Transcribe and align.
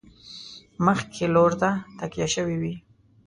مخکې 0.85 1.23
لور 1.33 1.51
ته 1.61 1.69
تکیه 1.99 2.27
شوي 2.35 2.57
وي. 2.61 2.75